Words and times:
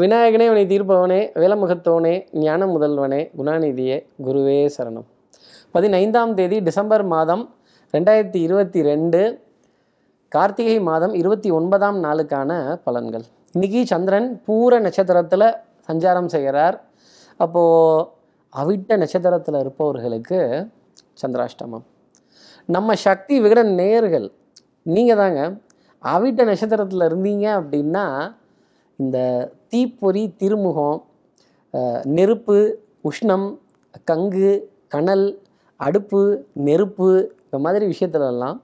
விநாயகனே 0.00 0.44
வினை 0.48 0.62
தீர்ப்பவனே 0.66 1.18
வேலமுகத்தோனே 1.34 2.12
ஞான 2.32 2.66
முதல்வனே 2.66 3.18
குணாநிதியே 3.38 3.96
குருவே 4.24 4.68
சரணம். 4.76 5.04
பதினைந்தாம் 5.70 6.34
தேதி 6.34 6.60
டிசம்பர் 6.60 7.04
மாதம் 7.04 7.42
ரெண்டாயிரத்தி 7.94 8.36
இருபத்தி 8.36 8.82
ரெண்டு 8.82 9.20
கார்த்திகை 10.28 10.80
மாதம் 10.80 11.14
இருபத்தி 11.14 11.50
ஒன்பதாம் 11.50 11.98
நாளுக்கான 12.04 12.50
பலன்கள். 12.86 13.22
இன்னைக்கு 13.52 13.86
சந்திரன் 13.86 14.42
பூர 14.46 14.80
நட்சத்திரத்தில் 14.80 15.48
சஞ்சாரம் 15.88 16.26
செய்கிறார். 16.26 16.84
அப்போது 17.36 18.08
அவிட்ட 18.52 18.96
நட்சத்திரத்தில் 18.96 19.54
இருப்பவர்களுக்கு 19.54 20.68
சந்திராஷ்டமம். 21.22 21.84
நம்ம 22.66 22.94
சக்தி 22.94 23.40
விகட 23.40 23.62
நேர்கள் 23.62 24.32
நீங்கள் 24.82 25.16
தாங்க 25.16 25.52
அவிட்ட 26.04 26.44
நட்சத்திரத்தில் 26.44 27.08
இருந்தீங்க 27.08 27.46
அப்படின்னா 27.60 28.34
இந்த 28.96 29.18
தீப்பொறி 29.72 30.22
திருமுகம் 30.40 30.98
நெருப்பு 32.16 32.56
உஷ்ணம் 33.08 33.46
கங்கு 34.10 34.52
கனல் 34.94 35.26
அடுப்பு 35.80 36.20
நெருப்பு 36.66 37.08
இந்த 37.44 37.58
மாதிரி 37.64 37.84
விஷயத்துலலாம் 37.92 38.58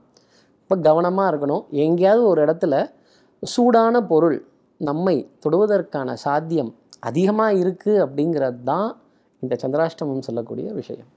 இப்போ 0.63 0.77
கவனமாக 0.89 1.31
இருக்கணும். 1.31 1.65
எங்கேயாவது 1.85 2.23
ஒரு 2.31 2.41
இடத்துல 2.47 2.75
சூடான 3.43 4.03
பொருள் 4.11 4.39
நம்மை 4.89 5.17
தொடுவதற்கான 5.45 6.15
சாத்தியம் 6.25 6.71
அதிகமாக 7.09 7.59
இருக்குது 7.63 8.03
அப்படிங்கிறது 8.05 8.61
தான் 8.71 8.89
இந்த 9.43 9.55
சந்திராஷ்டமம் 9.63 10.27
சொல்லக்கூடிய 10.29 10.69
விஷயம். 10.81 11.11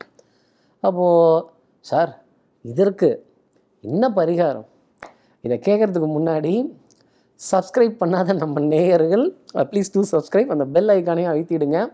அப்போது 0.83 1.45
சார் 1.85 2.11
இதற்கு 2.71 3.09
என்ன 3.83 4.03
பரிகாரம்? 4.19 4.67
இதை 5.45 5.55
கேட்குறதுக்கு 5.67 6.09
முன்னாடி 6.17 6.53
சப்ஸ்கிரைப் 7.51 7.95
பண்ணாத 7.99 8.33
நம்ம 8.35 8.59
நேயர்கள். 8.59 9.35
ப்ளீஸ் 9.53 9.91
டூ 9.91 10.03
சப்ஸ்கிரைப் 10.11 10.45
அந்த 10.45 10.65
பெல் 10.65 10.87
ஐக்கானையும் 10.87 11.31
அழுத்திடுங்க. 11.31 11.91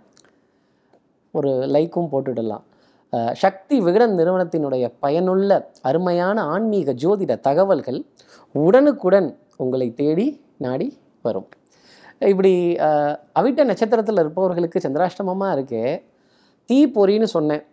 ஒரு 1.32 1.50
லைக்கும் 1.50 2.10
போட்டுடலாம். 2.12 2.64
Uh, 3.12 3.34
சக்தி 3.34 3.80
விகடன் 3.82 4.18
நிறுவனத்தினுடைய 4.18 4.94
பயனுள்ள 5.00 5.72
அருமையான 5.82 6.44
ஆன்மீக 6.44 6.94
ஜோதிட 6.94 7.40
தகவல்கள் 7.40 8.06
உடனுக்குடன் 8.52 9.40
உங்களை 9.58 9.94
தேடி 9.94 10.42
நாடி 10.58 11.00
வரும். 11.22 11.48
இப்படி 12.20 12.76
uh, 12.76 13.18
அவிட்ட 13.40 13.64
நட்சத்திரத்தில் 13.64 14.16
இருப்பவர்களுக்கு 14.16 14.80
சந்திராஷ்டமமாக 14.80 15.56
இருக்கே. 15.58 16.04
தீப்பொறின்னு 16.70 17.24
சொன்னேன். 17.24 17.64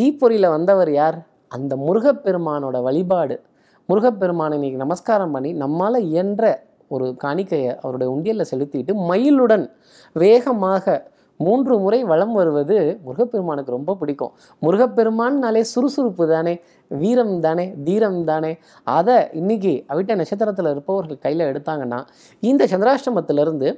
தீப்பொறியில் 0.00 0.48
வந்தவர் 0.48 0.92
யார்? 0.92 1.26
அந்த 1.48 1.76
முருகப்பெருமானோட 1.76 2.82
வழிபாடு. 2.82 3.40
முருகப்பெருமானை 3.86 4.52
இன்னைக்கு 4.52 4.78
நமஸ்காரம் 4.78 5.30
பண்ணி 5.30 5.52
நம்மால் 5.52 5.94
இயன்ற 5.94 6.66
ஒரு 6.88 7.06
காணிக்கையை 7.24 7.72
அவருடைய 7.82 8.08
உண்டியலில் 8.14 8.50
செலுத்திட்டு 8.52 8.94
மயிலுடன் 9.10 9.66
வேகமாக 10.12 10.96
மூன்று 11.40 11.74
முறை 11.78 11.98
வளம் 12.04 12.32
வருவது 12.32 12.76
முருகப்பெருமானுக்கு 13.04 13.70
ரொம்ப 13.70 13.94
பிடிக்கும். 13.94 14.32
முருகப்பெருமான்னாலே 14.62 15.60
சுறுசுறுப்பு 15.72 16.24
தானே 16.28 16.54
வீரம் 16.88 17.40
தானே 17.40 17.66
தீரம் 17.84 18.24
தானே. 18.24 18.52
அதை 18.96 19.16
இன்னைக்கு 19.32 19.72
அவிட்ட 19.88 20.14
நட்சத்திரத்தில் 20.14 20.70
இருப்பவர்கள் 20.70 21.18
கையில் 21.18 21.44
எடுத்தாங்கன்னா 21.50 22.00
இந்த 22.40 22.64
சந்திராஷ்டமத்திலிருந்து 22.64 23.70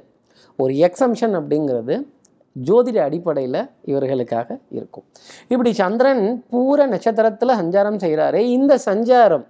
ஒரு 0.59 0.73
எக்ஸம்ஷன் 0.87 1.35
அப்படிங்கிறது 1.39 1.95
ஜோதிட 2.55 2.97
அடிப்படையில் 2.97 3.61
இவர்களுக்காக 3.81 4.47
இருக்கும். 4.69 5.05
இப்படி 5.47 5.73
சந்திரன் 5.73 6.45
பூர 6.51 6.87
நட்சத்திரத்தில் 6.87 7.59
சஞ்சாரம் 7.61 8.01
செய்கிறாரே 8.03 8.41
இந்த 8.57 8.73
சஞ்சாரம் 8.85 9.45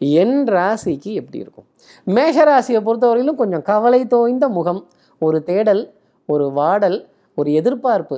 என் 0.00 0.44
ராசிக்கு 0.44 1.10
எப்படி 1.20 1.38
இருக்கும்? 1.38 1.66
மேஷ 2.04 2.44
ராசியை 2.50 2.80
பொறுத்தவரையிலும் 2.86 3.40
கொஞ்சம் 3.40 3.62
கவலை 3.62 4.06
தோய்ந்த 4.06 4.48
முகம் 4.48 4.82
ஒரு 5.18 5.38
தேடல் 5.42 5.82
ஒரு 6.26 6.50
வாடல் 6.52 6.98
ஒரு 7.36 7.52
எதிர்பார்ப்பு. 7.52 8.16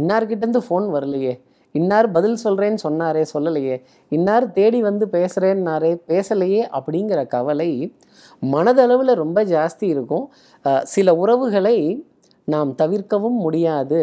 இன்னார்கிட்டேருந்து 0.00 0.60
ஃபோன் 0.68 0.86
வரலையே. 0.94 1.34
இன்னார் 1.72 2.10
பதில் 2.10 2.38
சொல்கிறேன்னு 2.44 2.82
சொன்னாரே 2.84 3.22
சொல்லலையே. 3.32 3.76
இன்னார் 4.08 4.46
தேடி 4.52 4.82
வந்து 4.82 5.06
பேசுகிறேன்னாரே 5.06 5.90
பேசலையே 6.08 6.62
அப்படிங்கிற 6.78 7.26
கவலை 7.26 7.94
மனதளவில் 8.52 9.14
ரொம்ப 9.14 9.44
ஜாஸ்தி 9.44 9.86
இருக்கும். 9.94 10.26
சில 10.82 11.14
உறவுகளை 11.16 12.06
நாம் 12.44 12.74
தவிர்க்கவும் 12.74 13.38
முடியாது 13.46 14.00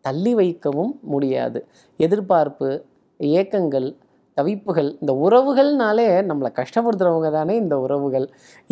தள்ளி 0.00 0.34
வைக்கவும் 0.34 0.98
முடியாது. 1.02 1.66
எதிர்பார்ப்பு 1.96 2.84
ஏக்கங்கள் 3.18 3.88
தவிப்புகள் 4.36 4.88
இந்த 5.02 5.12
உறவுகள்னாலே 5.24 6.06
நம்மளை 6.28 6.50
கஷ்டப்படுத்துகிறவங்க 6.60 7.30
தானே 7.38 7.54
இந்த 7.62 7.74
உறவுகள். 7.84 8.26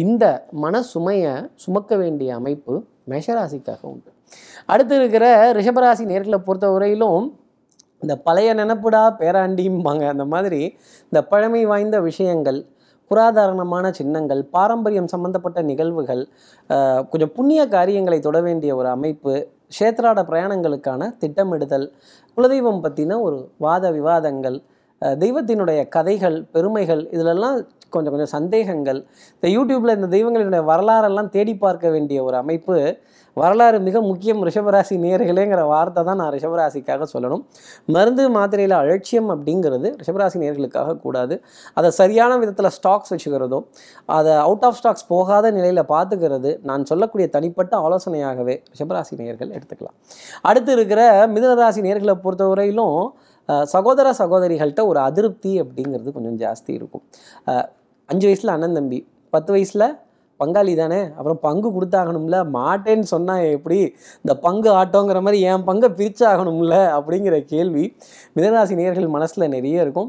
இந்த 0.05 0.25
மன 0.63 0.83
சுமையை 0.93 1.35
சுமக்க 1.65 1.97
வேண்டிய 2.03 2.31
அமைப்பு 2.41 2.75
மேஷராசிக்காக 3.11 3.83
உண்டு. 3.93 4.11
அடுத்து 4.73 4.95
இருக்கிற 5.01 5.27
ரிஷபராசி 5.59 6.05
நேர்களை 6.13 6.39
பொறுத்த 6.49 6.67
வரையிலும் 6.75 7.25
இந்த 8.03 8.15
பழைய 8.27 8.51
நினப்புடா 8.61 9.03
பேராண்டிம்பாங்க. 9.21 10.05
அந்த 10.15 10.25
மாதிரி 10.35 10.61
இந்த 11.11 11.21
பழமை 11.33 11.63
வாய்ந்த 11.71 11.97
விஷயங்கள் 12.09 12.61
புராதாரணமான 13.11 13.87
சின்னங்கள் 13.99 14.43
பாரம்பரியம் 14.57 15.09
சம்பந்தப்பட்ட 15.13 15.61
நிகழ்வுகள் 15.71 16.21
கொஞ்சம் 17.11 17.33
புண்ணிய 17.37 17.61
காரியங்களை 17.69 18.19
தொட 18.27 18.39
வேண்டிய 18.47 18.71
ஒரு 18.81 18.89
அமைப்பு 18.97 19.33
க்ஷேத்ராட 19.77 20.21
பிரயாணங்களுக்கான 20.29 21.09
திட்டமிடுதல் 21.23 21.87
குலதெய்வம் 22.37 22.83
பற்றின 22.85 23.19
ஒரு 23.27 23.39
வாத 23.65 23.91
விவாதங்கள் 23.97 24.59
தெய்வத்தினுடைய 25.23 25.81
கதைகள் 25.97 26.39
பெருமைகள் 26.55 27.03
இதிலெல்லாம் 27.15 27.59
கொஞ்சம் 27.95 28.13
கொஞ்சம் 28.15 28.35
சந்தேகங்கள். 28.37 28.99
இந்த 29.37 29.47
யூடியூப்பில் 29.55 29.97
இந்த 29.99 30.09
தெய்வங்களினுடைய 30.17 30.63
வரலாறெல்லாம் 30.73 31.31
தேடி 31.37 31.55
பார்க்க 31.65 31.95
வேண்டிய 31.95 32.19
ஒரு 32.27 32.37
அமைப்பு 32.43 32.77
வரலாறு 33.37 33.79
மிக 33.87 33.97
முக்கியம் 34.09 34.41
ரிஷபராசி 34.47 34.95
நேர்களேங்கிற 35.05 35.63
வார்த்தை 35.73 36.01
தான் 36.09 36.19
நான் 36.21 36.33
ரிஷபராசிக்காக 36.35 37.07
சொல்லணும். 37.13 37.43
மருந்து 37.95 38.25
மாத்திரையில் 38.37 38.75
அலட்சியம் 38.79 39.29
அப்படிங்கிறது 39.35 39.89
ரிஷபராசி 40.01 40.39
நேர்களுக்காக 40.43 40.97
கூடாது. 41.05 41.35
அதை 41.79 41.91
சரியான 42.01 42.39
விதத்தில் 42.43 42.71
ஸ்டாக்ஸ் 42.79 43.13
வச்சுக்கிறதோ 43.15 43.61
அதை 44.19 44.35
அவுட் 44.47 44.67
ஆஃப் 44.69 44.79
ஸ்டாக்ஸ் 44.81 45.07
போகாத 45.13 45.53
நிலையில் 45.59 45.83
பார்த்துக்கிறது 45.95 46.53
நான் 46.71 46.89
சொல்லக்கூடிய 46.91 47.29
தனிப்பட்ட 47.37 47.73
ஆலோசனையாகவே 47.87 48.57
ரிஷபராசி 48.73 49.21
நேர்கள் 49.23 49.55
எடுத்துக்கலாம். 49.57 49.97
அடுத்து 50.51 50.73
இருக்கிற 50.79 51.03
மிதுனராசி 51.35 51.83
நேர்களை 51.89 52.17
பொறுத்தவரையிலும் 52.27 53.01
சகோதர 53.75 54.13
சகோதரிகள்கிட்ட 54.23 54.85
ஒரு 54.93 55.01
அதிருப்தி 55.09 55.55
அப்படிங்கிறது 55.63 56.17
கொஞ்சம் 56.19 56.39
ஜாஸ்தி 56.45 56.71
இருக்கும். 56.79 57.05
அஞ்சு 58.09 58.27
வயசில் 58.29 58.55
அண்ணன் 58.55 58.79
தம்பி 58.79 59.01
பத்து 59.35 59.53
வயசில் 59.57 59.89
பங்காளி 60.41 60.73
தானே 60.81 60.99
அப்புறம் 61.17 61.41
பங்கு 61.47 61.69
கொடுத்தாகணும்ல 61.75 62.37
மாட்டேன்னு 62.55 63.07
சொன்னால் 63.13 63.43
எப்படி 63.57 63.79
இந்த 64.23 64.35
பங்கு 64.45 64.69
ஆட்டோங்கிற 64.81 65.19
மாதிரி 65.27 65.39
என் 65.51 65.67
பங்கை 65.67 65.89
பிரிச்சாகணும்ல 65.99 66.77
அப்படிங்கிற 66.99 67.39
கேள்வி 67.53 67.85
மிதராசி 68.37 68.77
நேர்கள் 68.81 69.09
மனசில் 69.17 69.53
நிறைய 69.55 69.85
இருக்கும். 69.85 70.09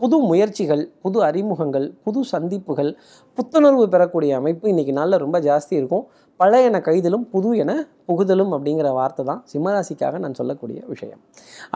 புது 0.00 0.18
முயற்சிகள் 0.30 0.84
புது 1.04 1.20
அறிமுகங்கள் 1.28 1.86
புது 2.06 2.22
சந்திப்புகள் 2.32 2.90
புத்துணர்வு 3.38 3.84
பெறக்கூடிய 3.94 4.38
அமைப்பு 4.40 4.72
இன்றைக்கி 4.72 4.94
நாளில் 5.00 5.22
ரொம்ப 5.24 5.40
ஜாஸ்தி 5.48 5.74
இருக்கும். 5.80 6.06
பழையன 6.40 6.76
கைதலும் 6.88 7.24
புது 7.32 7.50
என 7.62 7.72
புகுதலும் 8.08 8.52
அப்படிங்கிற 8.56 8.88
வார்த்தை 8.98 9.22
தான் 9.30 9.40
சிம்மராசிக்காக 9.52 10.18
நான் 10.24 10.36
சொல்லக்கூடிய 10.38 10.78
விஷயம். 10.92 11.20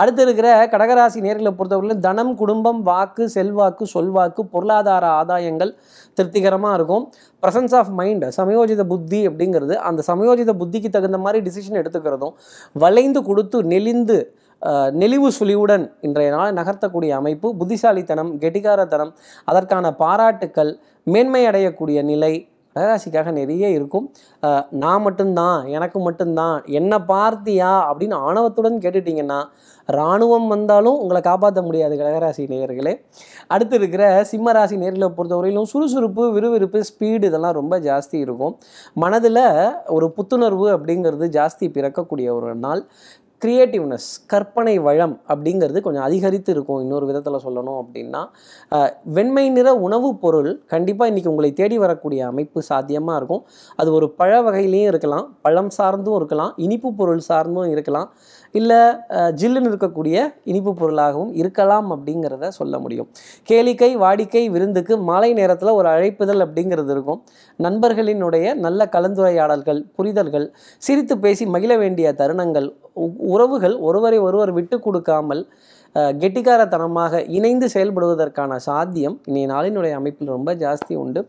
அடுத்து 0.00 0.22
இருக்கிற 0.26 0.48
கடகராசி 0.74 1.18
நேர்களை 1.26 1.52
பொறுத்தவரையிலும் 1.58 2.02
தனம் 2.06 2.32
குடும்பம் 2.42 2.80
வாக்கு 2.90 3.24
செல்வாக்கு 3.36 3.86
சொல்வாக்கு 3.94 4.42
பொருளாதார 4.54 5.04
ஆதாயங்கள் 5.20 5.72
திருப்திகரமாக 6.18 6.76
இருக்கும். 6.78 7.04
ப்ரெசன்ஸ் 7.42 7.74
ஆஃப் 7.80 7.92
மைண்ட் 8.00 8.26
சமயோஜித 8.38 8.84
புத்தி 8.92 9.20
அப்படிங்கிறது 9.30 9.76
அந்த 9.90 10.04
சமயோஜித 10.10 10.54
புத்திக்கு 10.62 10.90
தகுந்த 10.96 11.20
மாதிரி 11.24 11.40
டிசிஷன் 11.48 11.80
எடுத்துக்கிறதும் 11.82 12.36
வளைந்து 12.84 13.22
கொடுத்து 13.30 13.60
நெளிந்து 13.72 14.20
நெளிவு 15.00 15.28
சுழிவுடன் 15.36 15.84
இன்றைய 16.06 16.30
நாளை 16.34 16.50
நகர்த்தக்கூடிய 16.58 17.12
அமைப்பு 17.20 17.48
புத்திசாலித்தனம் 17.60 18.30
கெட்டிகாரத்தனம் 18.42 19.12
அதற்கான 19.50 19.86
பாராட்டுக்கள் 20.02 20.70
மேன்மை 21.06 21.42
அடையக்கூடிய 21.50 21.98
நிலை 22.10 22.32
கடகராசிக்காக 22.74 23.32
நிறைய 23.38 23.64
இருக்கும். 23.78 24.06
நான் 24.82 25.02
மட்டும்தான் 25.06 25.66
எனக்கு 25.76 25.98
மட்டும்தான் 26.00 26.56
என்ன 26.80 26.98
பார்த்தியா 27.12 27.72
அப்படின்னு 27.88 28.16
ஆணவத்துடன் 28.28 28.78
கேட்டுட்டீங்கன்னா 28.84 29.40
இராணுவம் 29.88 30.46
வந்தாலும் 30.52 30.98
உங்களை 31.02 31.20
காப்பாற்ற 31.22 31.60
முடியாது 31.62 31.94
கடகராசி 32.00 32.42
நேயர்களே. 32.52 32.94
அடுத்து 33.54 33.76
இருக்கிற 33.80 34.02
சிம்ம 34.30 34.52
ராசி 34.52 34.76
நேர்களை 34.82 35.08
பொறுத்தவரையிலும் 35.16 35.68
சுறுசுறுப்பு 35.72 36.24
விறுவிறுப்பு 36.32 36.80
ஸ்பீடு 36.90 37.28
இதெல்லாம் 37.30 37.58
ரொம்ப 37.60 37.80
ஜாஸ்தி 37.88 38.16
இருக்கும். 38.24 38.54
மனதில் 39.04 39.42
ஒரு 39.96 40.08
புத்துணர்வு 40.16 40.68
அப்படிங்கிறது 40.76 41.28
ஜாஸ்தி 41.38 41.68
பிறக்கக்கூடிய 41.76 42.28
ஒரு 42.36 42.54
நாள். 42.66 42.82
க்ரியேட்டிவ்னஸ் 43.44 44.08
கற்பனை 44.32 44.74
வளம் 44.86 45.14
அப்படிங்கிறது 45.32 45.80
கொஞ்சம் 45.86 46.06
அதிகரித்து 46.08 46.50
இருக்கும். 46.52 46.80
இன்னொரு 46.80 47.06
விதத்தில் 47.06 47.42
சொல்லணும் 47.44 47.78
அப்படின்னா 47.82 48.22
வெண்மை 49.16 49.44
நிற 49.56 49.68
உணவுப் 49.86 50.20
பொருள் 50.24 50.50
கண்டிப்பாக 50.74 51.10
இன்றைக்கி 51.12 51.30
உங்களை 51.32 51.50
தேடி 51.60 51.78
வரக்கூடிய 51.84 52.26
அமைப்பு 52.32 52.62
சாத்தியமாக 52.70 53.18
இருக்கும். 53.20 53.42
அது 53.76 53.92
ஒரு 53.98 54.08
பழ 54.20 54.32
வகையிலையும் 54.48 54.90
இருக்கலாம் 54.92 55.26
பழம் 55.42 55.72
சார்ந்தும் 55.78 56.18
இருக்கலாம் 56.20 56.52
இனிப்பு 56.66 56.92
பொருள் 57.00 57.22
சார்ந்தும் 57.28 57.70
இருக்கலாம். 57.74 58.08
இல்லை 58.52 58.76
ஜில்லுன்னு 59.40 59.68
இருக்கக்கூடிய 59.68 60.16
இனிப்பு 60.44 60.74
பொருளாகவும் 60.74 61.32
இருக்கலாம் 61.34 61.88
அப்படிங்கிறத 61.92 62.48
சொல்ல 62.48 62.78
முடியும். 62.78 63.08
கேளிக்கை 63.48 63.90
வாடிக்கை 63.96 64.50
விருந்துக்கு 64.50 64.98
மாலை 64.98 65.32
நேரத்தில் 65.32 65.68
ஒரு 65.68 65.88
அழைப்புதல் 65.88 66.42
அப்படிங்கிறது 66.46 66.90
இருக்கும். 66.90 67.22
நண்பர்களினுடைய 67.58 68.54
நல்ல 68.54 68.88
கலந்துரையாடல்கள் 68.92 69.84
புரிதல்கள் 69.96 70.46
சிரித்து 70.78 71.18
பேசி 71.18 71.46
மகிழ 71.46 71.76
வேண்டிய 71.76 72.14
தருணங்கள் 72.18 72.68
உ- 72.92 73.16
உறவுகள் 73.18 73.76
ஒருவரை 73.78 74.18
ஒருவர் 74.18 74.52
விட்டு 74.52 74.78
கொடுக்காமல் 74.80 75.42
கெட்டிக்காரத்தனமாக 75.94 77.22
இணைந்து 77.36 77.66
செயல்படுவதற்கான 77.74 78.56
சாத்தியம் 78.66 79.16
இன்றைய 79.26 79.46
நாளினுடைய 79.52 79.92
அமைப்பில் 80.00 80.32
ரொம்ப 80.34 80.50
ஜாஸ்தி 80.62 80.94
உண்டு. 81.02 81.20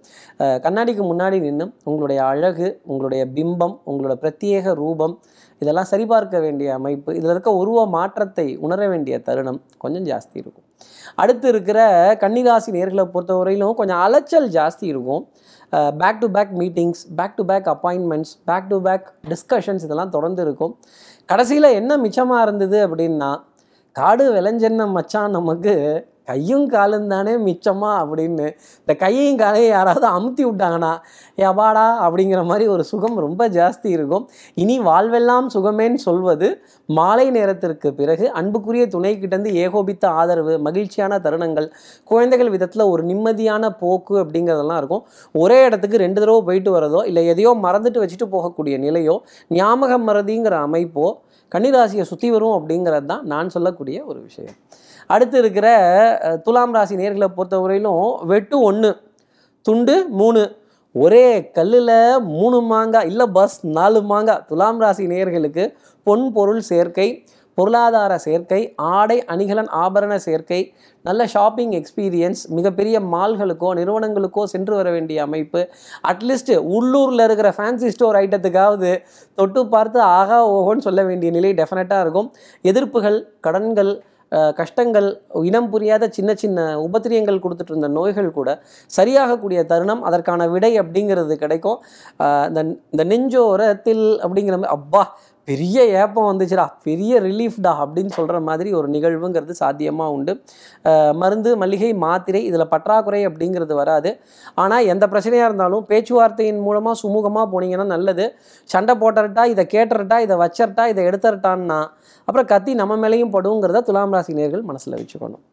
கண்ணாடிக்கு 0.65 1.03
முன்னாடி 1.09 1.39
நின்று 1.45 1.65
உங்களுடைய 1.83 2.19
அழகு 2.31 2.67
உங்களுடைய 2.85 3.23
பிம்பம் 3.37 3.75
உங்களோட 3.91 4.15
பிரத்யேக 4.23 4.73
ரூபம் 4.81 5.15
இதெல்லாம் 5.61 5.89
சரிபார்க்க 5.91 6.39
வேண்டிய 6.45 6.69
அமைப்பு 6.79 7.09
இதில் 7.17 7.33
இருக்க 7.33 7.49
உருவ 7.61 7.85
மாற்றத்தை 7.97 8.47
உணர 8.65 8.87
வேண்டிய 8.93 9.15
தருணம் 9.27 9.59
கொஞ்சம் 9.83 10.07
ஜாஸ்தி 10.11 10.35
இருக்கும். 10.41 10.65
அடுத்து 11.21 11.47
இருக்கிற 11.53 11.79
கன்னிராசி 12.23 12.69
நேர்களை 12.77 13.05
பொறுத்தவரையிலும் 13.13 13.77
கொஞ்சம் 13.79 14.01
அலைச்சல் 14.05 14.49
ஜாஸ்தி 14.57 14.85
இருக்கும். 14.93 15.23
Back 16.01 16.19
to 16.19 16.27
back 16.35 16.51
meetings 16.61 17.01
back 17.19 17.37
to 17.37 17.43
back 17.51 17.67
appointments 17.73 18.33
back 18.49 18.67
to 18.71 18.77
back 18.87 19.07
discussions 19.31 19.85
இதெல்லாம் 19.87 20.13
தொடர்ந்து 20.15 20.41
இருக்கும். 20.47 20.73
கடைசியில் 21.25 21.75
என்ன 21.79 21.97
மிச்சமாக 21.97 22.45
இருந்தது 22.47 22.79
அப்படின்னா 22.87 23.31
காடு 23.95 24.25
விளைஞ்சென்ன 24.35 24.85
மச்சான் 24.97 25.35
நமக்கு? 25.37 25.73
கையும் 26.29 26.67
காலும் 26.67 27.07
தானே 27.11 27.31
மிச்சமா 27.45 27.89
அப்படின்னு. 28.01 28.45
இந்த 28.79 28.93
கையையும் 29.01 29.39
காலையும் 29.41 29.73
யாராவது 29.73 30.07
அமுத்தி 30.17 30.43
விட்டாங்கன்னா 30.45 30.91
எபாடா 31.47 31.83
அப்படிங்கிற 32.05 32.41
மாதிரி 32.45 32.65
ஒரு 32.67 32.83
சுகம் 32.83 33.17
ரொம்ப 33.17 33.47
ஜாஸ்தி 33.47 33.89
இருக்கும். 33.95 34.23
இனி 34.63 34.75
வாழ்வெல்லாம் 34.79 35.47
சுகமேன்னு 35.55 35.99
சொல்வது 36.05 36.47
மாலை 36.89 37.25
நேரத்திற்கு 37.29 37.91
பிறகு 37.93 38.25
அன்புக்குரிய 38.31 38.85
துணை 38.87 39.11
கிட்டேருந்து 39.15 39.53
ஏகோபித்த 39.65 40.07
ஆதரவு 40.21 40.55
மகிழ்ச்சியான 40.59 41.19
தருணங்கள் 41.19 41.67
குழந்தைகள் 42.03 42.53
விதத்தில் 42.55 42.85
ஒரு 42.93 43.03
நிம்மதியான 43.03 43.69
போக்கு 43.83 44.15
அப்படிங்கிறதெல்லாம் 44.23 44.77
இருக்கும். 44.77 45.03
ஒரே 45.35 45.59
இடத்துக்கு 45.65 46.03
ரெண்டு 46.05 46.21
தடவை 46.21 46.41
போயிட்டு 46.49 46.71
வரதோ 46.77 47.03
இல்லை 47.11 47.25
எதையோ 47.27 47.53
மறந்துட்டு 47.67 48.03
வச்சுட்டு 48.05 48.29
போகக்கூடிய 48.37 48.77
நிலையோ 48.87 49.17
ஞாபகம் 49.59 50.07
மறதிங்கிற 50.09 50.57
அமைப்போ 50.69 51.07
கன்னிராசியை 51.53 52.05
சுற்றி 52.11 52.29
வரும் 52.31 52.55
அப்படிங்கிறது 52.57 53.05
தான் 53.05 53.25
நான் 53.33 53.49
சொல்லக்கூடிய 53.49 53.97
ஒரு 54.05 54.19
விஷயம். 54.21 54.57
அடுத்து 55.07 55.37
இருக்கிற 55.37 55.67
துலாம் 56.43 56.73
ராசி 56.73 56.95
நேர்களை 56.95 57.27
பொறுத்தவரையிலும் 57.37 58.25
வெட்டு 58.25 58.57
ஒன்று 58.69 58.91
துண்டு 59.61 59.95
மூணு. 60.21 60.43
ஒரே 60.95 61.27
கல்லில் 61.57 62.19
மூணு 62.33 62.61
மாங்காய் 62.61 63.07
இல்லை 63.07 63.25
பஸ் 63.37 63.57
நாலு 63.77 64.01
மாங்காய் 64.01 64.43
துலாம் 64.47 64.79
ராசி 64.79 65.05
நேர்களுக்கு 65.07 65.63
பொன் 66.03 66.25
பொருள் 66.33 66.61
சேர்க்கை 66.61 67.07
பொருளாதார 67.57 68.13
சேர்க்கை 68.25 68.59
ஆடை 68.97 69.17
அணிகலன் 69.33 69.69
ஆபரண 69.83 70.13
சேர்க்கை 70.27 70.59
நல்ல 71.05 71.21
ஷாப்பிங் 71.33 71.73
எக்ஸ்பீரியன்ஸ் 71.79 72.41
மிகப்பெரிய 72.57 72.99
மால்களுக்கோ 73.13 73.69
நிறுவனங்களுக்கோ 73.79 74.43
சென்று 74.53 74.73
வர 74.79 74.89
வேண்டிய 74.95 75.17
அமைப்பு. 75.27 75.61
அட்லீஸ்ட் 76.11 76.53
உள்ளூரில் 76.75 77.25
இருக்கிற 77.27 77.51
ஃபேன்சி 77.57 77.89
ஸ்டோர் 77.95 78.19
ஐட்டத்துக்காவது 78.23 78.93
தொட்டு 79.37 79.63
பார்த்து 79.75 80.01
ஆகா 80.19 80.39
ஓஹோன்னு 80.55 80.87
சொல்ல 80.87 81.03
வேண்டிய 81.09 81.31
நிலை 81.37 81.51
டெஃபினட்டாக 81.61 82.05
இருக்கும். 82.05 82.31
எதிர்ப்புகள் 82.71 83.19
கடன்கள் 83.47 83.93
கஷ்டங்கள் 84.59 85.07
இனம் 85.49 85.67
புரியாத 85.73 86.03
சின்ன 86.15 86.31
சின்ன 86.43 86.59
உபத்திரியங்கள் 86.85 87.41
கொடுத்துட்டு 87.41 87.71
இருந்த 87.73 87.89
நோய்கள் 87.97 88.29
கூட 88.37 88.49
சரியாகக்கூடிய 88.97 89.59
தருணம் 89.71 90.01
அதற்கான 90.09 90.47
விடை 90.53 90.71
அப்படிங்கிறது 90.81 91.35
கிடைக்கும். 91.43 91.77
இந்த 92.49 92.61
இந்த 92.93 93.03
நெஞ்சோரத்தில் 93.11 94.05
அப்படிங்கிற 94.23 94.57
மாதிரி 94.57 94.75
அப்பா 94.77 95.03
பெரிய 95.49 95.77
ஏப்பம் 96.01 96.27
வந்துச்சுடா 96.29 96.65
பெரிய 96.87 97.19
ரிலீஃப்டா 97.25 97.71
அப்படின்னு 97.83 98.11
சொல்கிற 98.17 98.37
மாதிரி 98.49 98.69
ஒரு 98.79 98.87
நிகழ்வுங்கிறது 98.95 99.53
சாத்தியமாக 99.61 100.13
உண்டு. 100.15 100.33
மருந்து 101.21 101.51
மளிகை 101.63 101.91
மாத்திரை 102.05 102.41
இதில் 102.49 102.71
பற்றாக்குறை 102.73 103.21
அப்படிங்கிறது 103.29 103.73
வராது. 103.81 104.11
ஆனால் 104.63 104.87
எந்த 104.93 105.07
பிரச்சனையாக 105.13 105.49
இருந்தாலும் 105.49 105.85
பேச்சுவார்த்தையின் 105.91 106.61
மூலமாக 106.67 107.01
சுமூகமாக 107.03 107.47
போனீங்கன்னா 107.53 107.87
நல்லது. 107.95 108.27
சண்டை 108.69 108.95
போட்டுறட்டா 109.03 109.45
இதை 109.53 109.65
கேட்டுறட்டா 109.75 110.19
இதை 110.27 110.37
வச்சரட்டா 110.43 110.85
இதை 110.93 111.03
எடுத்துறட்டான்னா 111.09 111.81
அப்புறம் 112.27 112.49
கத்தி 112.53 112.73
நம்ம 112.81 112.95
மேலேயும் 113.03 113.33
படுங்கிறத 113.37 113.83
துலாம் 113.89 114.15
ராசி 114.17 114.39
நேர்கள் 114.41 114.69
மனசில் 114.69 114.99
வச்சுக்கணும். 114.99 115.43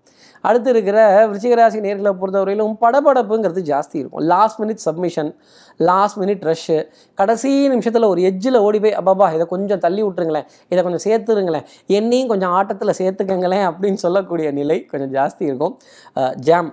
அடுத்து 0.40 0.70
இருக்கிற 0.70 0.98
விருச்சிகராசி 1.28 1.78
நேர்களை 1.86 2.12
பொறுத்தவரையிலும் 2.20 2.74
படபடப்புங்கிறது 2.84 3.62
ஜாஸ்தி 3.70 3.96
இருக்கும். 4.00 4.24
Last 4.32 4.60
minute 4.60 4.82
submission 4.86 5.30
last 5.76 6.18
minute 6.18 6.44
rush 6.50 6.78
கடைசி 7.14 7.50
நிமிஷத்தில் 7.68 8.08
ஒரு 8.12 8.20
எஜ்ஜில் 8.30 8.58
ஓடி 8.66 8.80
போய் 8.80 8.96
அப்பாபா 9.00 9.34
இதை 9.34 9.46
கொஞ்சம் 9.46 9.78
தள்ளி 9.78 10.02
விட்டுருங்களேன். 10.02 10.46
இதை 10.68 10.84
கொஞ்சம் 10.84 11.04
சேர்த்துருங்களேன். 11.06 11.66
என்னையும் 11.86 12.28
கொஞ்சம் 12.28 12.50
ஆட்டத்தில் 12.50 12.98
சேர்த்துக்கங்களேன். 13.00 13.66
அப்படின்னு 13.70 14.00
சொல்லக்கூடிய 14.06 14.50
நிலை 14.50 14.78
கொஞ்சம் 14.84 15.12
ஜாஸ்தி 15.16 15.42
இருக்கும். 15.50 15.74
ஜாம் 16.48 16.70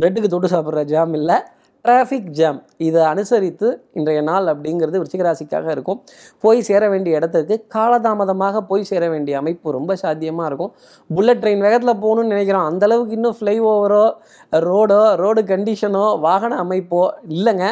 பிரெட்டுக்கு 0.00 0.30
தொட்டு 0.34 0.48
சாப்பிட்ற 0.54 0.84
ஜாம் 0.84 1.14
இல்லை. 1.14 1.38
டிராஃபிக் 1.84 2.28
ஜாம் 2.38 2.58
இதை 2.86 3.00
அனுசரித்து 3.12 3.68
இன்றைய 3.98 4.20
நாள் 4.28 4.48
அப்படிங்கிறது 4.52 4.98
விருச்சிகராசிக்காக 5.00 5.66
இருக்கும். 5.74 5.98
போய் 6.44 6.60
சேர 6.68 6.82
வேண்டிய 6.92 7.18
இடத்துக்கு 7.18 7.54
காலதாமதமாக 7.74 8.60
போய் 8.68 8.88
சேர 8.90 9.08
வேண்டிய 9.14 9.38
அமைப்பு 9.40 9.72
ரொம்ப 9.78 9.96
சாத்தியமாக 10.02 10.48
இருக்கும். 10.50 10.72
புல்லட் 11.16 11.40
ட்ரெயின் 11.44 11.64
வேகத்தில் 11.66 12.00
போகணும்னு 12.04 12.32
நினைக்கிறோம். 12.34 12.68
அந்த 12.70 12.86
அளவுக்கு 12.88 13.16
இன்னும் 13.18 13.36
ஃப்ளைஓவரோ 13.38 14.04
ரோடோ 14.68 15.00
ரோடு 15.22 15.42
கண்டிஷனோ 15.52 16.04
வாகன 16.26 16.60
அமைப்போ 16.64 17.02
இல்லைங்க. 17.36 17.66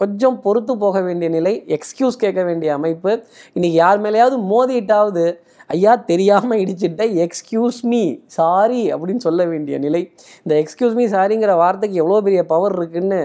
கொஞ்சம் 0.00 0.40
பொறுத்து 0.42 0.72
போக 0.84 1.00
வேண்டிய 1.08 1.28
நிலை 1.36 1.52
எக்ஸ்கியூஸ் 1.76 2.22
கேட்க 2.24 2.40
வேண்டிய 2.48 2.70
அமைப்பு. 2.78 3.12
இன்றைக்கி 3.56 3.78
யார் 3.84 4.02
மேலேயாவது 4.04 4.36
மோதிட்டாவது 4.52 5.24
ஐயா 5.74 5.92
தெரியாமல் 6.10 6.60
இடிச்சிட்ட 6.62 7.02
எக்ஸ்கியூஸ் 7.24 7.78
மீ 7.92 8.02
சாரி 8.36 8.82
அப்படின்னு 8.92 9.22
சொல்ல 9.26 9.44
வேண்டிய 9.44 9.78
நிலை. 9.78 10.02
இந்த 10.44 10.54
எக்ஸ்கியூஸ் 10.62 10.96
மீ 11.00 11.06
சாரிங்கிற 11.14 11.54
வார்த்தைக்கு 11.62 12.00
எவ்வளோ 12.02 12.20
பெரிய 12.26 12.42
பவர் 12.52 12.76
இருக்குன்னு 12.80 13.20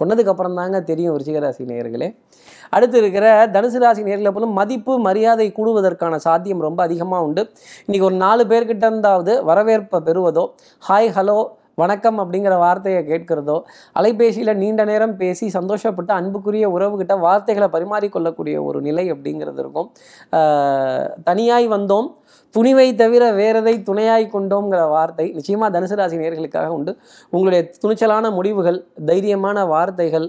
சொன்னதுக்கப்புறம் 0.00 0.58
தாங்க 0.60 0.80
தெரியும் 0.90 1.14
விருச்சிகராசி 1.14 1.62
நேயர்களே. 1.70 2.08
அடுத்து 2.76 2.96
இருக்கிற 2.98 3.26
தனுசு 3.54 3.78
ராசி 3.82 4.02
நேர்களை 4.08 4.30
போலும் 4.36 4.56
மதிப்பு 4.60 4.94
மரியாதை 5.06 5.46
கூடுவதற்கான 5.58 6.16
சாத்தியம் 6.26 6.64
ரொம்ப 6.68 6.80
அதிகமாக 6.88 7.26
உண்டு. 7.28 7.42
இன்றைக்கி 7.86 8.06
ஒரு 8.10 8.18
நாலு 8.24 8.44
பேர்கிட்ட 8.52 8.84
இருந்தாவது 8.90 9.34
வரவேற்பை 9.50 10.00
பெறுவதோ 10.08 10.44
ஹாய் 10.88 11.10
ஹலோ 11.18 11.38
வணக்கம் 11.80 12.16
அப்படிங்கிற 12.20 12.54
வார்த்தையை 12.62 13.00
கேட்கிறதோ 13.08 13.56
அலைபேசியில் 13.98 14.52
நீண்ட 14.60 14.82
நேரம் 14.84 15.12
பேசி 15.20 15.46
சந்தோஷப்பட்டு 15.56 16.12
அன்புக்குரிய 16.16 16.68
உறவுகிட்ட 16.76 17.14
வார்த்தைகளை 17.24 17.68
பரிமாறிக்கொள்ளக்கூடிய 17.74 18.56
ஒரு 18.68 18.78
நிலை 18.86 19.04
அப்படிங்கிறது 19.12 19.60
இருக்கும். 19.64 19.88
தனியாய் 21.28 21.68
வந்தோம் 21.74 22.08
துணிவை 22.54 22.88
தவிர 23.02 23.24
வேறதை 23.40 23.74
துணையாய் 23.90 24.26
கொண்டோங்கிற 24.34 24.80
வார்த்தை 24.96 25.26
நிச்சயமாக 25.36 25.70
தனுசு 25.76 25.98
ராசி 26.00 26.18
நேர்களுக்காக 26.22 26.72
உண்டு. 26.78 26.94
உங்களுடைய 27.30 27.62
துணிச்சலான 27.84 28.32
முடிவுகள் 28.38 28.80
தைரியமான 29.10 29.66
வார்த்தைகள் 29.74 30.28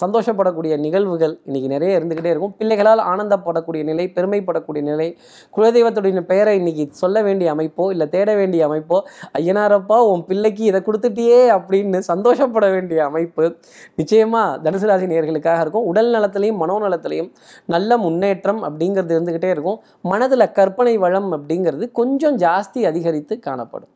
சந்தோஷப்படக்கூடிய 0.00 0.78
நிகழ்வுகள் 0.78 1.40
இன்றைக்கி 1.46 1.66
நிறைய 1.66 1.98
இருந்துக்கிட்டே 1.98 2.24
இருக்கும். 2.24 2.54
பிள்ளைகளால் 2.58 2.98
ஆனந்தப்படக்கூடிய 2.98 3.84
நிலை 3.84 4.12
பெருமைப்படக்கூடிய 4.14 4.82
நிலை 4.82 5.16
குலதெய்வத்துடைய 5.56 6.20
பெயரை 6.20 6.56
இன்னைக்கு 6.56 6.88
சொல்ல 6.90 7.22
வேண்டிய 7.22 7.54
அமைப்போ 7.54 7.90
இல்லை 7.90 8.08
தேட 8.08 8.34
வேண்டிய 8.34 8.68
அமைப்போ 8.68 9.00
ஐயனாரப்பா 9.38 9.98
உன் 10.12 10.24
பிள்ளைக்கு 10.24 10.64
இதை 10.64 10.82
கொடுத்துட்டியே 10.86 11.40
அப்படின்னு 11.56 11.98
சந்தோஷப்பட 11.98 12.70
வேண்டிய 12.70 13.04
அமைப்பு 13.04 13.56
நிச்சயமாக 13.94 14.70
தனுசு 14.70 14.86
ராசி 14.86 15.04
இருக்கும். 15.04 15.84
உடல் 15.84 16.12
நலத்திலையும் 16.14 16.60
மனோநலத்திலையும் 16.62 17.30
நல்ல 17.66 17.96
முன்னேற்றம் 17.96 18.62
அப்படிங்கிறது 18.64 19.14
இருந்துக்கிட்டே 19.16 19.50
இருக்கும். 19.50 19.80
மனதில் 20.02 20.52
கற்பனை 20.52 20.96
வளம் 20.96 21.32
அப்படிங்கிறது 21.32 21.92
கொஞ்சம் 21.92 22.38
ஜாஸ்தி 22.38 22.86
அதிகரித்து 22.86 23.38
காணப்படும். 23.38 23.88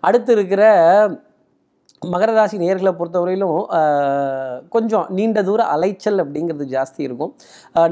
அடுத்து 0.00 0.32
இருக்கிற 0.32 0.62
மகர 2.12 2.30
ராசி 2.36 2.56
நேர்களை 2.62 2.92
பொறுத்தவரையிலும் 2.98 3.58
கொஞ்சம் 4.74 5.06
நீண்ட 5.16 5.38
தூர 5.48 5.60
அலைச்சல் 5.74 6.20
அப்படிங்கிறது 6.22 6.64
ஜாஸ்தி 6.74 7.00
இருக்கும். 7.06 7.32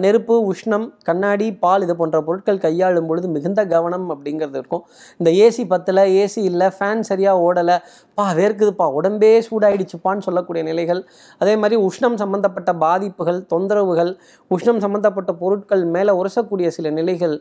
நெருப்பு 0.05 0.35
உஷ்ணம் 0.53 0.87
கண்ணாடி 1.09 1.47
பால் 1.65 1.85
இது 1.87 1.95
போன்ற 2.01 2.19
பொருட்கள் 2.29 2.61
கையாளும் 2.65 3.09
பொழுது 3.11 3.29
மிகுந்த 3.37 3.61
கவனம் 3.73 4.07
அப்படிங்கிறது 4.15 4.57
இருக்கும். 4.61 4.83
இந்த 5.21 5.31
ஏசி 5.45 5.65
பத்தலை 5.73 6.05
ஏசி 6.23 6.41
இல்லை 6.51 6.69
ஃபேன் 6.77 7.05
சரியாக 7.11 7.45
ஓடலை 7.47 7.77
பா 8.19 8.27
வேர்க்குதுப்பா 8.41 8.87
உடம்பே 8.99 9.33
சூடாயிடுச்சுப்பான்னு 9.49 10.27
சொல்லக்கூடிய 10.29 10.63
நிலைகள். 10.71 11.03
அதே 11.43 11.55
மாதிரி 11.63 11.79
உஷ்ணம் 11.89 12.19
சம்பந்தப்பட்ட 12.23 12.71
பாதிப்புகள் 12.85 13.41
தொந்தரவுகள் 13.55 14.13
உஷ்ணம் 14.57 14.83
சம்பந்தப்பட்ட 14.87 15.31
பொருட்கள் 15.43 15.85
மேலே 15.95 16.15
உரசக்கூடிய 16.21 16.69
சில 16.79 16.87
நிலைகள் 16.99 17.37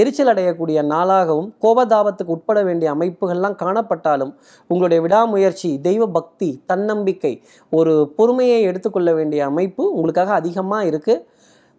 எரிச்சல் 0.00 0.32
அடையக்கூடிய 0.34 0.78
நாளாகவும் 0.94 1.48
கோபதாபத்துக்கு 1.64 2.34
உட்பட 2.38 2.58
வேண்டிய 2.68 2.88
அமைப்புகள்லாம் 2.96 3.56
காணப்பட்டாலும் 3.62 4.34
உங்களுடைய 4.70 5.00
விடாமுயற்சி 5.04 5.70
தெய்வ 5.86 5.93
பக்தி 6.16 6.62
தன்னம்பிக்கை 6.66 7.34
ஒரு 7.72 7.94
பொறுமையை 8.18 8.58
எடுத்துக்கொள்ள 8.62 9.12
வேண்டிய 9.14 9.42
அமைப்பு 9.50 9.84
உங்களுக்காக 9.92 10.34
அதிகமாக 10.40 10.88
இருக்குது 10.90 11.24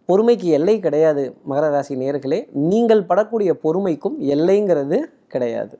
பொறுமைக்கு 0.09 0.47
எல்லை 0.57 0.73
கிடையாது 0.79 1.21
மகர 1.49 1.67
ராசி 1.75 1.93
நேர்களே 2.01 2.39
நீங்கள் 2.71 3.07
படக்கூடிய 3.09 3.51
பொறுமைக்கும் 3.63 4.17
எல்லைங்கிறது 4.33 4.97
கிடையாது. 5.33 5.75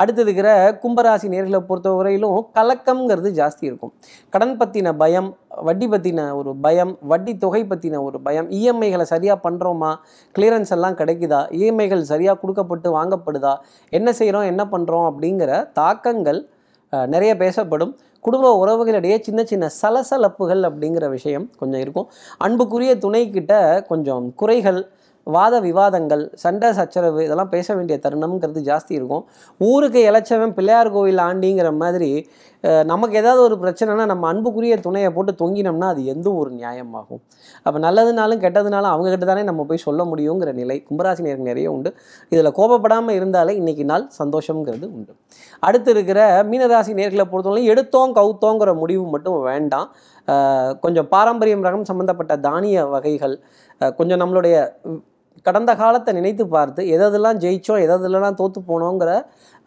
அடுத்து 0.00 0.22
இருக்கிற 0.24 0.48
கும்பராசி 0.82 1.26
நேர்களை 1.32 1.60
பொறுத்தவரையிலும் 1.68 2.38
கலக்கம்ங்கிறது 2.56 3.30
ஜாஸ்தி 3.40 3.64
இருக்கும். 3.68 3.92
கடன் 4.32 4.56
பற்றின 4.60 4.94
பயம் 5.02 5.28
வட்டி 5.68 5.86
பற்றின 5.92 6.20
ஒரு 6.38 6.50
பயம் 6.64 6.92
வட்டி 7.12 7.32
தொகை 7.44 7.62
பற்றின 7.72 8.02
ஒரு 8.08 8.20
பயம் 8.26 8.48
இஎம்ஐகளை 8.58 9.06
சரியாக 9.12 9.38
பண்ணுறோமா 9.46 9.92
கிளியரன்ஸ் 10.34 10.74
எல்லாம் 10.76 10.98
கிடைக்குதா? 11.00 11.40
இஎம்ஐகள் 11.58 12.10
சரியாக 12.12 12.38
கொடுக்கப்பட்டு 12.42 12.90
வாங்கப்படுதா? 12.98 13.54
என்ன 13.92 14.12
செய்கிறோம் 14.12 14.50
என்ன 14.52 14.64
பண்ணுறோம் 14.74 15.08
அப்படிங்கிற 15.10 15.72
தாக்கங்கள் 15.72 16.40
நிறைய 16.90 17.36
பேசப்படும். 17.36 17.96
குடும்ப 18.20 18.46
உறவுகளிடையே 18.62 19.20
சின்ன 19.20 19.44
சின்ன 19.44 19.70
சலசலப்புகள் 19.82 20.62
அப்படிங்கிற 20.68 21.08
விஷயம் 21.10 21.50
கொஞ்சம் 21.58 21.80
இருக்கும். 21.80 22.08
அன்புக்குரிய 22.38 22.96
துணைக்கிட்ட 22.96 23.84
கொஞ்சம் 23.86 24.34
குறைகள் 24.34 24.80
வாத 25.34 25.54
விவாதங்கள் 25.66 26.22
சண்டை 26.42 26.68
சச்சரவு 26.78 27.20
இதெல்லாம் 27.26 27.52
பேச 27.54 27.68
வேண்டிய 27.76 27.96
தருணம்ங்கிறது 28.04 28.60
ஜாஸ்தி 28.68 28.92
இருக்கும். 28.98 29.24
ஊருக்கு 29.60 30.00
இளைச்சவன் 30.10 30.54
பிள்ளையார் 30.58 30.90
கோவில் 30.96 31.22
ஆண்டிங்கிற 31.28 31.70
மாதிரி 31.82 32.10
நமக்கு 32.90 33.14
ஏதாவது 33.20 33.40
ஒரு 33.46 33.56
பிரச்சனைனா 33.62 34.04
நம்ம 34.10 34.26
அன்புக்குரிய 34.32 34.76
துணையை 34.84 35.10
போட்டு 35.16 35.32
தொங்கினோம்னா 35.40 35.88
அது 35.94 36.02
எந்த 36.12 36.28
ஒரு 36.40 36.50
நியாயமாகும். 36.60 37.20
அப்போ 37.66 37.78
நல்லதுனாலும் 37.86 38.40
கெட்டதுனாலும் 38.44 38.92
அவங்ககிட்ட 38.92 39.26
தானே 39.30 39.42
நம்ம 39.50 39.64
போய் 39.68 39.82
சொல்ல 39.84 40.04
முடியுங்கிற 40.10 40.52
நிலை 40.60 40.76
கும்பராசினியருக்கு 40.88 41.50
நிறைய 41.50 41.68
உண்டு. 41.74 41.90
இதில் 42.32 42.50
கோபப்படாமல் 42.58 43.16
இருந்தாலே 43.18 43.54
இன்றைக்கி 43.60 43.84
நாள் 43.90 44.06
சந்தோஷங்கிறது 44.20 44.88
உண்டு. 44.96 45.12
அடுத்து 45.68 45.90
இருக்கிற 45.96 46.20
மீனராசி 46.52 46.94
நேர்களை 47.00 47.26
பொறுத்தவரைக்கும் 47.32 47.72
எடுத்தோம் 47.74 48.16
கவுத்தோங்கிற 48.20 48.74
முடிவு 48.82 49.04
மட்டும் 49.14 49.36
வேண்டாம். 49.50 49.90
கொஞ்சம் 50.84 51.10
பாரம்பரியம் 51.14 51.66
ரகம் 51.66 51.88
சம்மந்தப்பட்ட 51.90 52.36
தானிய 52.48 52.86
வகைகள் 52.94 53.36
கொஞ்சம் 53.98 54.20
நம்மளுடைய 54.22 54.56
கடந்த 55.46 55.70
காலத்தை 55.82 56.10
நினைத்து 56.18 56.44
பார்த்து 56.54 56.82
எதெல்லாம் 56.96 57.40
ஜெயிச்சோம் 57.44 57.82
எதெல்லாம் 57.86 58.38
தோற்று 58.40 58.60
போனோங்கிற 58.70 59.10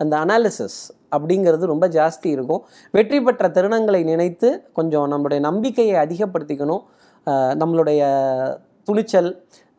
அந்த 0.01 0.13
அனாலிசிஸ் 0.23 0.79
அப்படிங்கிறது 1.15 1.71
ரொம்ப 1.73 1.85
ஜாஸ்தி 1.97 2.29
இருக்கும். 2.35 2.61
வெற்றி 2.95 3.19
பெற்ற 3.27 3.47
தருணங்களை 3.57 4.01
நினைத்து 4.11 4.49
கொஞ்சம் 4.79 5.07
நம்மளுடைய 5.13 5.39
நம்பிக்கையை 5.49 5.95
அதிகப்படுத்திக்கணும். 6.05 6.83
நம்மளுடைய 7.61 8.01
துணிச்சல் 8.89 9.31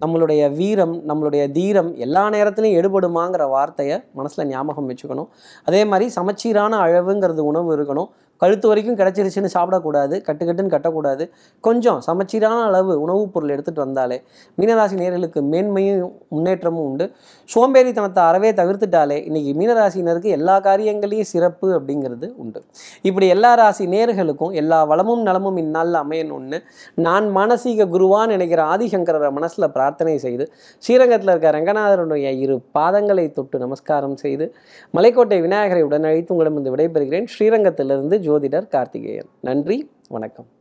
நம்மளுடைய 0.03 0.43
வீரம் 0.59 0.95
நம்மளுடைய 1.09 1.43
தீரம் 1.57 1.89
எல்லா 2.05 2.23
நேரத்துலையும் 2.35 2.79
எடுபடுமாங்கிற 2.81 3.43
வார்த்தையை 3.55 3.97
மனசில் 4.19 4.49
ஞாபகம் 4.53 4.89
வச்சுக்கணும். 4.91 5.29
அதே 5.69 5.81
மாதிரி 5.91 6.07
சமச்சீரான 6.19 6.79
அளவுங்கிறது 6.85 7.43
உணவு 7.51 7.71
இருக்கணும். 7.77 8.11
கழுத்து 8.41 8.69
வரைக்கும் 8.69 8.97
கிடச்சிருச்சுன்னு 8.97 9.51
சாப்பிடக்கூடாது 9.55 10.23
கட்டுக்கட்டுன்னு 10.27 10.75
கட்டக்கூடாது. 10.77 11.31
கொஞ்சம் 11.61 12.01
சமச்சீரான 12.01 12.65
அளவு 12.65 13.01
உணவுப் 13.01 13.33
பொருள் 13.33 13.49
எடுத்துகிட்டு 13.49 13.81
வந்தாலே 13.81 14.23
மீனராசி 14.59 14.97
நேர்களுக்கு 14.97 15.41
மேன்மையும் 15.53 16.13
முன்னேற்றமும் 16.29 16.85
உண்டு. 16.85 17.11
சோம்பேறித்தனத்தை 17.55 18.19
அறவே 18.19 18.53
தவிர்த்துட்டாலே 18.53 19.19
இன்றைக்கி 19.29 19.53
மீனராசினருக்கு 19.61 20.23
எல்லா 20.23 20.61
காரியங்களையும் 20.61 21.25
சிறப்பு 21.25 21.81
அப்படிங்கிறது 21.81 22.35
உண்டு. 22.37 22.63
இப்படி 23.03 23.27
எல்லா 23.29 23.55
ராசி 23.55 23.87
நேர்களுக்கும் 23.87 24.53
எல்லா 24.53 24.85
வளமும் 24.85 25.23
நலமும் 25.23 25.57
இந்நாளில் 25.57 25.95
அமையணும்னு 25.95 26.59
நான் 26.95 27.37
மானசீக 27.37 27.87
குருவான்னு 27.87 28.27
நினைக்கிற 28.27 28.63
ஆதிசங்கரரை 28.63 29.31
மனசில் 29.31 29.71
பிரார்த்தனை 29.71 30.19
செய்து 30.19 30.53
ஸ்ரீரங்கத்தில் 30.79 31.31
இருக்க 31.31 31.51
ரங்கநாதருடைய 31.51 32.31
இரு 32.39 32.61
பாதங்களை 32.79 33.33
தொட்டு 33.33 33.59
நமஸ்காரம் 33.59 34.17
செய்து 34.17 34.55
மலைக்கோட்டை 34.95 35.41
விநாயகரை 35.41 35.83
உடனழைத்து 35.85 36.29
உங்களிடம் 36.29 36.77
விடைபெறுகிறேன். 36.77 37.25
ஸ்ரீரங்கத்திலிருந்து 37.25 38.30
ஜோதிடர் 38.31 38.69
கார்த்திகேயன். 38.69 39.29
நன்றி 39.41 39.91
வணக்கம். 40.09 40.59